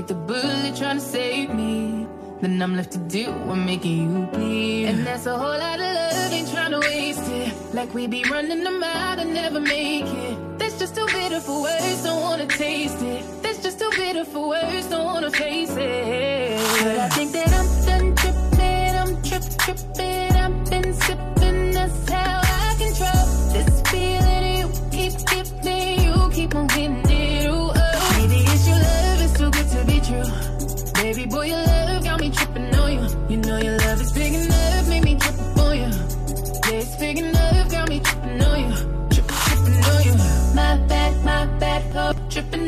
take 0.00 0.06
the 0.06 0.14
bullet 0.14 0.76
trying 0.76 0.96
to 0.96 1.02
save 1.02 1.52
me. 1.54 2.06
Then 2.40 2.62
I'm 2.62 2.74
left 2.74 2.92
to 2.92 2.98
do 2.98 3.32
what 3.46 3.56
making 3.56 3.96
you 4.02 4.26
bleed. 4.32 4.86
And 4.86 5.06
that's 5.06 5.26
a 5.26 5.36
whole 5.36 5.58
lot 5.66 5.78
of 5.78 5.90
love, 5.98 6.32
ain't 6.32 6.50
trying 6.50 6.70
to 6.70 6.78
waste 6.78 7.28
it. 7.28 7.52
Like 7.74 7.92
we 7.92 8.06
be 8.06 8.24
running 8.30 8.64
them 8.64 8.82
out 8.82 9.18
and 9.18 9.34
never 9.34 9.60
make 9.60 10.06
it. 10.06 10.58
That's 10.58 10.78
just 10.78 10.94
too 10.94 11.06
bitter 11.06 11.40
for 11.40 11.62
words, 11.62 12.02
don't 12.02 12.22
wanna 12.22 12.46
taste 12.46 13.02
it. 13.02 13.42
That's 13.42 13.62
just 13.62 13.78
too 13.78 13.90
bitter 13.94 14.24
for 14.24 14.48
words, 14.48 14.86
don't 14.86 15.04
wanna 15.04 15.30
face 15.30 15.74
it. 15.76 17.19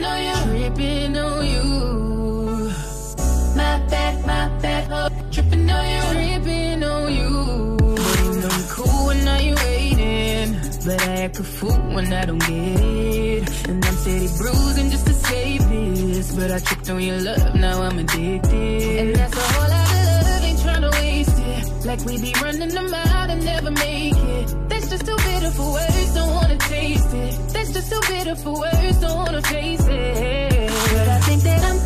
Tripping 0.02 0.18
on 0.18 0.24
you, 0.24 0.34
tripping 0.50 1.16
on 1.16 1.46
you. 1.46 1.62
My 3.54 3.78
bad, 3.88 4.26
my 4.26 4.48
bad, 4.60 4.90
oh. 4.90 5.08
Tripping 5.30 5.70
on 5.70 5.84
you, 5.94 6.02
tripping 6.12 6.82
on 6.82 7.12
you. 7.12 7.76
Baby, 7.78 8.46
I'm 8.50 8.64
cool 8.68 9.06
when 9.06 9.24
now 9.24 9.38
you 9.38 9.54
waiting, 9.54 10.58
but 10.84 11.00
I 11.02 11.22
act 11.22 11.38
a 11.38 11.44
fool 11.44 11.78
when 11.94 12.12
I 12.12 12.24
don't 12.24 12.40
get 12.40 12.50
it. 12.50 13.68
And 13.68 13.84
I'm 13.84 13.94
steady 13.94 14.28
bruising 14.38 14.90
just 14.90 15.06
to 15.06 15.14
save 15.14 15.68
this, 15.68 16.34
but 16.34 16.50
I 16.50 16.58
tripped 16.58 16.90
on 16.90 17.00
your 17.00 17.20
love, 17.20 17.54
now 17.54 17.82
I'm 17.82 17.98
addicted. 18.00 18.98
And 18.98 19.14
that's 19.14 19.36
a 19.36 19.40
whole 19.40 19.68
lot 19.70 19.92
of 19.92 20.26
love, 20.26 20.42
ain't 20.42 20.60
trying 20.62 20.82
to 20.82 20.90
waste 20.90 21.38
it. 21.38 21.86
Like 21.86 22.04
we 22.04 22.20
be 22.20 22.34
running 22.42 22.70
them 22.70 22.92
out 22.92 23.30
and 23.30 23.44
never 23.44 23.70
make 23.70 24.16
it. 24.16 24.68
That's 24.68 24.88
just 24.90 25.06
too 25.06 25.16
bitter 25.16 25.50
for 25.52 25.72
words. 25.74 25.91
Just 27.72 27.90
too 27.90 28.00
bitter 28.06 28.36
for 28.36 28.52
words, 28.60 29.00
don't 29.00 29.16
wanna 29.16 29.40
face 29.42 29.86
it. 29.88 30.70
But 30.92 31.08
I 31.08 31.20
think 31.20 31.42
that 31.42 31.64
I'm 31.64 31.81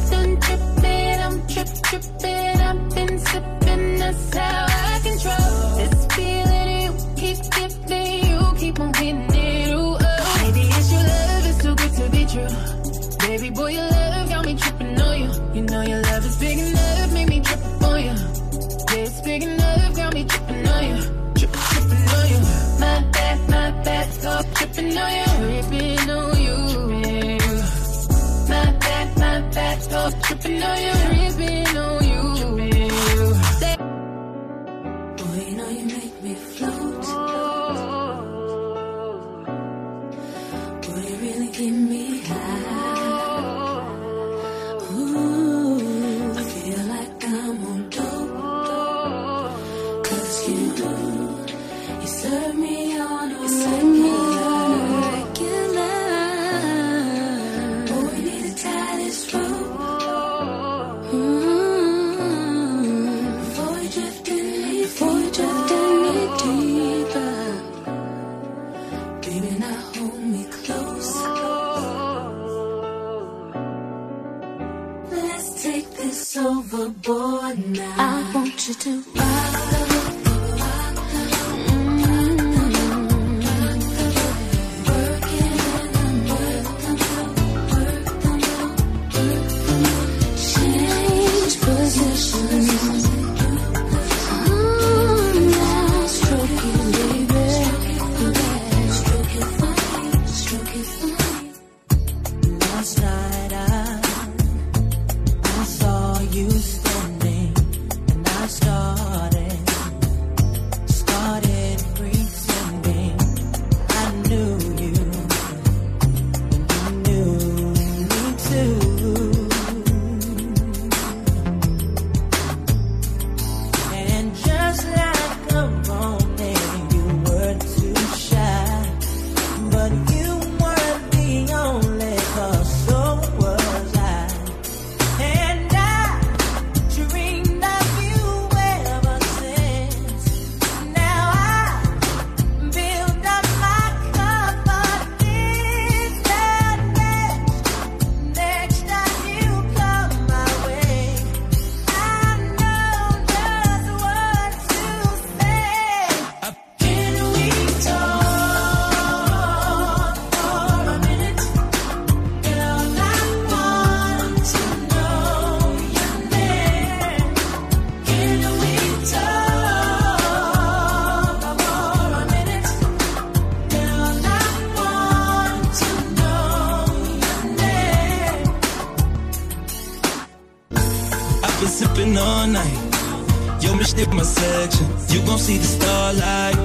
working 182.16 182.18
all 182.18 182.46
night. 182.46 183.62
Yo, 183.62 183.74
me 183.74 183.84
stick 183.84 184.12
my 184.12 184.22
section. 184.22 184.86
You 185.08 185.24
gon' 185.26 185.38
see 185.38 185.58
the 185.58 185.64
starlight. 185.64 186.56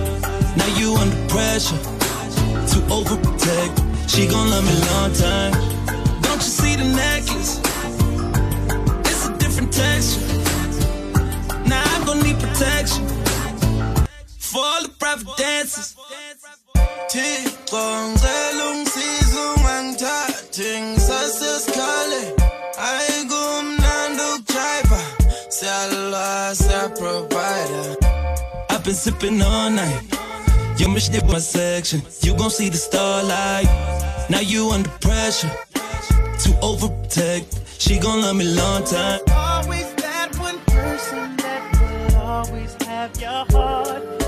Now 0.57 0.67
you 0.77 0.95
under 0.95 1.27
pressure 1.27 1.77
to 2.71 2.77
overprotect. 2.89 4.09
She 4.09 4.27
gon' 4.27 4.49
love 4.49 4.65
me 4.65 4.73
long 4.91 5.13
time. 5.13 5.53
Don't 6.21 6.41
you 6.41 6.51
see 6.59 6.75
the 6.75 6.83
necklace? 6.83 7.59
It's 9.09 9.27
a 9.27 9.37
different 9.37 9.71
texture. 9.73 10.21
Now 11.67 11.83
I'm 11.85 12.05
gon' 12.05 12.21
need 12.23 12.39
protection 12.39 13.07
for 14.37 14.59
all 14.59 14.83
the 14.83 14.93
private 14.99 15.37
dances. 15.37 15.95
Tick, 17.09 17.51
been 28.91 28.97
sipping 28.97 29.41
all 29.41 29.69
night. 29.69 30.03
You 30.77 30.89
missed 30.89 31.15
it 31.15 31.25
my 31.25 31.39
section. 31.39 32.01
You 32.23 32.35
gon' 32.35 32.49
see 32.49 32.67
the 32.67 32.75
starlight. 32.75 33.69
Now 34.29 34.41
you 34.41 34.69
under 34.71 34.89
pressure 34.99 35.51
to 36.43 36.49
overprotect. 36.61 37.47
She 37.79 37.99
gon' 37.99 38.21
love 38.21 38.35
me 38.35 38.53
long 38.53 38.83
time. 38.83 39.21
Always 39.29 39.93
that 39.95 40.35
one 40.37 40.59
person 40.65 41.37
that 41.37 41.63
will 41.79 42.17
always 42.17 42.73
have 42.83 43.15
your 43.21 43.45
heart. 43.51 44.20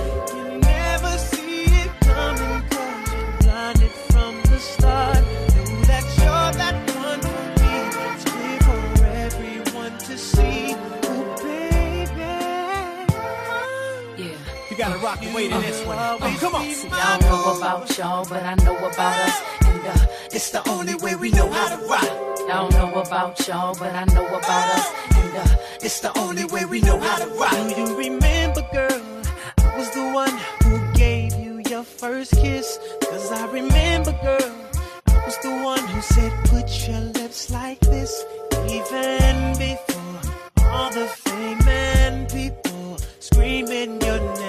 Rock 15.13 15.32
away 15.32 15.47
to 15.49 15.58
this 15.60 15.86
one. 15.86 15.97
Oh, 15.99 16.38
come 16.39 16.56
on. 16.56 16.69
See, 16.71 16.89
I 16.91 17.17
don't 17.19 17.30
know 17.30 17.58
about 17.58 17.97
y'all, 17.97 18.26
but 18.26 18.43
I 18.43 18.56
know 18.65 18.78
about 18.78 19.17
us. 19.28 19.41
And 19.65 19.88
uh, 19.88 20.08
it's 20.32 20.52
the 20.52 20.67
only 20.69 20.95
way 20.95 21.15
we 21.15 21.30
know 21.32 21.49
how 21.49 21.76
to 21.76 21.86
rock. 21.86 22.04
I 22.04 22.47
don't 22.47 22.71
know 22.73 23.02
about 23.02 23.47
y'all, 23.47 23.76
but 23.78 23.93
I 23.93 24.06
know 24.06 24.28
about 24.28 24.67
us. 24.78 24.93
And 25.15 25.38
uh, 25.38 25.56
it's 25.82 25.99
the 25.99 26.17
only 26.17 26.45
way 26.45 26.65
we 26.65 26.82
know 26.82 26.99
how 26.99 27.17
to 27.17 27.28
rock. 27.36 27.52
Do 27.52 27.82
you 27.82 27.97
remember, 27.97 28.62
girl? 28.71 29.02
I 29.60 29.78
was 29.78 29.89
the 29.91 30.12
one 30.12 30.36
who 30.63 30.93
gave 30.93 31.34
you 31.36 31.62
your 31.69 31.84
first 31.84 32.32
kiss. 32.32 32.80
Cause 33.02 33.32
I 33.32 33.45
remember, 33.52 34.13
girl. 34.23 34.52
I 35.08 35.26
was 35.26 35.38
the 35.39 35.52
one 35.52 35.86
who 35.88 36.02
said, 36.02 36.32
put 36.45 36.88
your 36.88 37.02
lips 37.19 37.52
like 37.52 37.80
this. 37.82 38.26
Even 38.67 39.58
before 39.58 40.21
all 40.65 40.89
the 40.91 41.08
fame 41.08 41.67
and 41.67 42.30
people 42.30 42.97
screaming 43.19 44.02
your 44.02 44.19
name. 44.19 44.42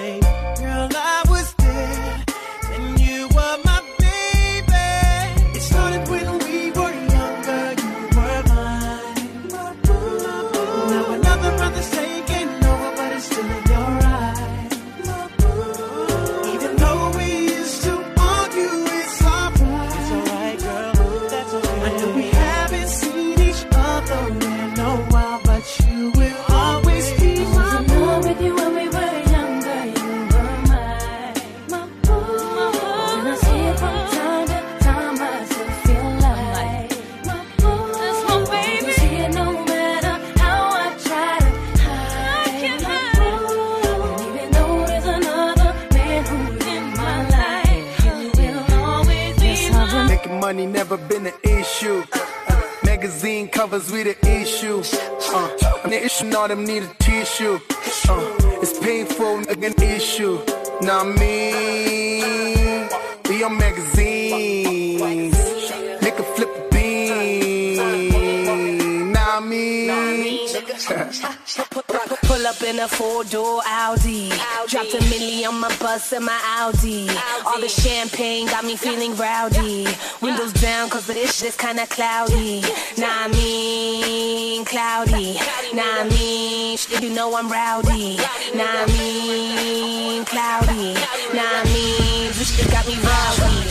Pull 70.75 72.45
up 72.45 72.61
in 72.63 72.79
a 72.79 72.87
four 72.87 73.23
door 73.23 73.61
Audi. 73.65 74.29
Dropped 74.67 74.93
a 74.93 74.97
milli 75.07 75.47
on 75.47 75.57
my 75.61 75.73
bus 75.77 76.11
and 76.11 76.25
my 76.25 76.37
Audi. 76.59 77.07
All 77.45 77.61
the 77.61 77.69
champagne 77.69 78.47
got 78.47 78.65
me 78.65 78.75
feeling 78.75 79.15
rowdy. 79.15 79.87
Windows 80.21 80.51
down 80.51 80.89
cause 80.89 81.07
this 81.07 81.39
shit's 81.39 81.55
kinda 81.55 81.87
cloudy. 81.87 82.61
Nah, 82.97 83.23
I 83.23 83.27
mean, 83.29 84.65
cloudy. 84.65 85.39
Nah, 85.73 86.01
I 86.01 86.09
mean, 86.09 86.77
shit, 86.77 87.01
you 87.01 87.09
know 87.11 87.33
I'm 87.35 87.49
rowdy. 87.49 88.17
Nah, 88.53 88.83
I 88.83 88.85
mean, 88.87 90.25
cloudy. 90.25 90.93
Nah, 91.33 91.61
I 91.61 91.63
mean, 91.73 92.33
this 92.33 92.51
shit 92.53 92.69
got 92.69 92.85
me 92.85 92.95
rowdy. 92.95 93.69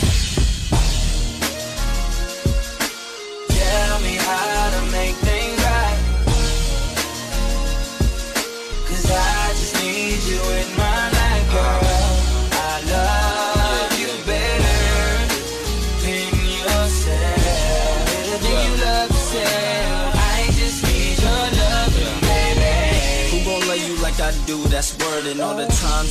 Tell 3.49 3.99
me 4.01 4.15
how 4.15 4.69
to 4.71 4.94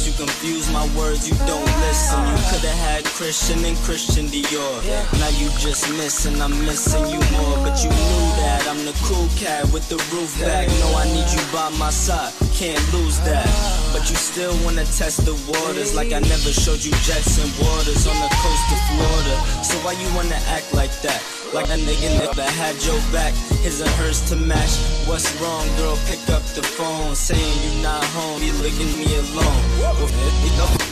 you 0.03 0.13
confuse 0.19 0.67
my 0.73 0.83
words, 0.99 1.29
you 1.29 1.37
don't 1.47 1.71
listen. 1.87 2.19
You 2.27 2.39
could've 2.51 2.79
had 2.83 3.05
Christian 3.15 3.65
and 3.65 3.77
Christian 3.87 4.27
Dior. 4.27 4.83
Now 5.23 5.31
you 5.39 5.47
just 5.63 5.87
missing, 5.95 6.43
I'm 6.43 6.51
missing 6.67 7.07
you 7.07 7.23
more. 7.39 7.57
But 7.63 7.79
you 7.85 7.91
knew 7.91 8.25
that 8.43 8.67
I'm 8.67 8.83
the 8.85 8.97
cool 9.07 9.29
cat 9.39 9.71
with 9.71 9.89
the 9.89 9.97
roof 10.11 10.35
back. 10.41 10.67
No, 10.83 10.89
I 10.99 11.05
need 11.15 11.31
you 11.31 11.45
by 11.55 11.71
my 11.79 11.91
side, 11.91 12.33
can't 12.55 12.83
lose 12.93 13.21
that. 13.23 13.47
But 13.93 14.11
you 14.11 14.17
still 14.17 14.57
wanna 14.65 14.85
test 14.85 15.25
the 15.25 15.37
waters 15.47 15.95
like 15.95 16.13
I 16.13 16.19
never 16.19 16.51
showed 16.51 16.83
you 16.83 16.93
jets 17.07 17.39
and 17.39 17.51
waters 17.63 18.07
on 18.11 18.19
the 18.19 18.31
coast 18.43 18.67
of 18.75 18.81
Florida. 18.91 19.37
So 19.63 19.79
why 19.87 19.93
you 19.93 20.09
wanna 20.17 20.41
act 20.51 20.75
like 20.75 20.93
that? 21.03 21.44
Like 21.55 21.71
a 21.71 21.79
nigga 21.79 22.11
never 22.19 22.43
had 22.43 22.75
your 22.83 22.99
back, 23.13 23.33
his 23.63 23.81
and 23.81 23.89
hers 23.91 24.29
to 24.29 24.35
match. 24.35 24.75
What's 25.07 25.31
wrong, 25.41 25.65
girl? 25.77 25.97
Pick 26.11 26.19
up 26.35 26.43
the 26.59 26.63
phone, 26.65 27.15
saying 27.15 27.39
you 27.63 27.81
not 27.81 28.03
home, 28.11 28.43
you 28.43 28.51
leaving 28.55 28.91
me 28.99 29.07
alone. 29.23 29.63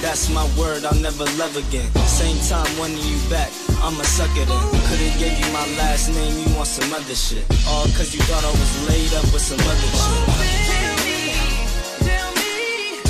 That's 0.01 0.31
my 0.31 0.47
word, 0.57 0.85
I'll 0.85 0.95
never 1.03 1.25
love 1.35 1.57
again. 1.57 1.91
Same 2.07 2.39
time, 2.47 2.71
wanting 2.79 3.03
you 3.03 3.19
back, 3.29 3.51
I'ma 3.83 4.07
suck 4.07 4.31
it 4.39 4.47
in. 4.47 4.63
Could've 4.87 5.19
gave 5.19 5.35
you 5.35 5.53
my 5.53 5.67
last 5.83 6.15
name, 6.15 6.47
you 6.47 6.55
want 6.55 6.69
some 6.69 6.93
other 6.95 7.17
shit. 7.17 7.43
All 7.67 7.91
cause 7.99 8.15
you 8.15 8.23
thought 8.31 8.45
I 8.47 8.53
was 8.55 8.89
laid 8.89 9.13
up 9.19 9.27
with 9.35 9.43
some 9.43 9.59
other 9.59 9.91
shit. 9.99 10.23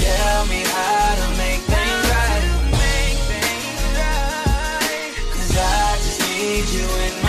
Tell 0.01 0.47
me 0.49 0.65
how 0.73 1.15
to 1.21 1.29
make 1.37 1.61
things 1.69 2.05
right. 2.17 2.49
Cause 5.37 5.53
I 5.53 6.01
just 6.01 6.21
need 6.33 6.65
you 6.73 6.89
in 7.05 7.22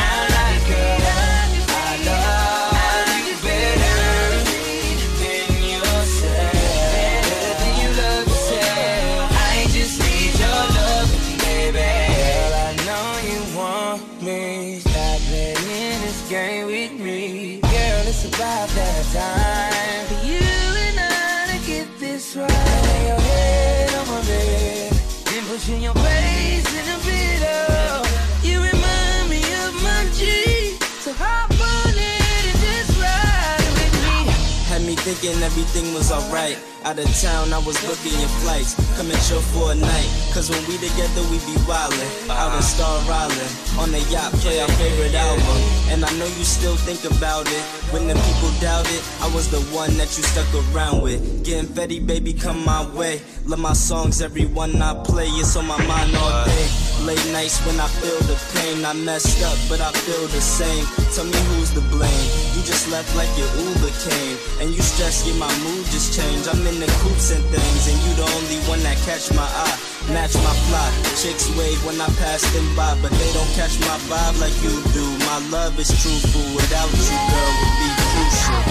thinking 35.13 35.41
everything 35.43 35.93
was 35.93 36.11
alright. 36.11 36.57
Out 36.83 36.99
of 36.99 37.05
town, 37.21 37.53
I 37.53 37.59
was 37.59 37.77
booking 37.85 38.17
your 38.19 38.29
flights. 38.41 38.75
Coming 38.97 39.17
chill 39.27 39.41
for 39.53 39.71
a 39.71 39.75
night. 39.75 40.09
Cause 40.33 40.49
when 40.49 40.59
we 40.67 40.77
together, 40.77 41.21
we 41.29 41.37
be 41.45 41.55
wildin'. 41.69 42.29
Out 42.29 42.51
in 42.51 42.59
uh-huh. 42.59 42.61
Star 42.61 42.99
Island. 43.07 43.51
On 43.79 43.91
the 43.91 44.01
yacht, 44.11 44.33
play 44.41 44.59
our 44.59 44.67
favorite 44.79 45.13
album. 45.13 45.59
And 45.89 46.03
I 46.03 46.11
know 46.17 46.25
you 46.25 46.43
still 46.43 46.75
think 46.75 47.05
about 47.05 47.47
it. 47.47 47.63
When 47.93 48.07
the 48.07 48.15
people 48.15 48.51
doubt 48.59 48.89
it, 48.89 49.03
I 49.21 49.33
was 49.33 49.49
the 49.49 49.61
one 49.75 49.95
that 49.97 50.17
you 50.17 50.23
stuck 50.23 50.49
around 50.73 51.01
with. 51.01 51.45
Getting 51.45 51.69
Fetty, 51.69 52.05
baby, 52.05 52.33
come 52.33 52.63
my 52.65 52.85
way. 52.95 53.21
Love 53.45 53.59
my 53.59 53.73
songs, 53.73 54.21
every 54.21 54.45
one 54.45 54.81
I 54.81 54.93
play. 55.03 55.27
It's 55.27 55.55
on 55.55 55.67
my 55.67 55.77
mind 55.85 56.15
all 56.15 56.45
day. 56.45 56.82
Late 57.03 57.31
nights 57.35 57.59
when 57.67 57.75
I 57.83 57.87
feel 57.99 58.15
the 58.31 58.39
pain. 58.55 58.85
I 58.85 58.93
messed 58.93 59.43
up, 59.43 59.59
but 59.67 59.81
I 59.83 59.91
feel 59.91 60.23
the 60.31 60.39
same. 60.39 60.87
Tell 61.11 61.27
me 61.27 61.35
who's 61.51 61.75
to 61.75 61.81
blame. 61.91 62.29
You 62.55 62.63
just 62.63 62.87
left 62.87 63.11
like 63.19 63.27
your 63.35 63.51
Uber 63.59 63.91
came. 64.07 64.37
And 64.63 64.71
you 64.71 64.81
stress, 64.81 65.27
yeah, 65.27 65.35
my 65.35 65.51
mood 65.67 65.83
just 65.91 66.15
changed. 66.15 66.47
I'm 66.47 66.63
in 66.63 66.79
the 66.79 66.87
coops 67.03 67.35
and 67.35 67.43
things, 67.51 67.83
and 67.91 67.99
you 68.07 68.11
the 68.15 68.27
only 68.39 68.59
one 68.71 68.79
that 68.87 68.95
catch 69.03 69.27
my 69.35 69.43
eye. 69.43 69.77
Match 70.15 70.35
my 70.39 70.55
fly. 70.71 70.87
Chicks 71.19 71.51
wave 71.59 71.83
when 71.83 71.99
I 71.99 72.07
pass 72.23 72.39
them 72.55 72.67
by, 72.71 72.95
but 73.03 73.11
they 73.11 73.31
don't 73.35 73.51
catch 73.59 73.75
my 73.83 73.99
vibe 74.07 74.39
like 74.39 74.55
you 74.63 74.71
do. 74.95 75.03
My 75.27 75.43
love 75.51 75.75
is 75.83 75.91
truthful. 75.91 76.47
Without 76.55 76.87
you, 76.87 77.11
girl, 77.11 77.51
would 77.59 77.75
be 77.83 77.89
crucial. 78.15 78.63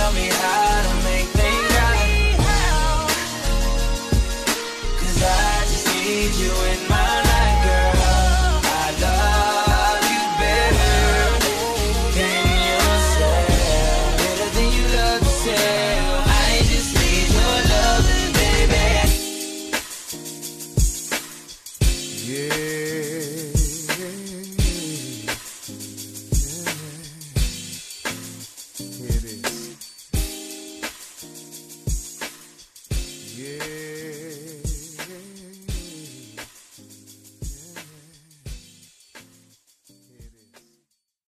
Tell 0.00 0.12
me 0.12 0.28
how 0.28 0.82
to 0.82 0.99
need 6.10 6.34
you 6.34 6.50
in 6.50 6.88
my 6.88 6.99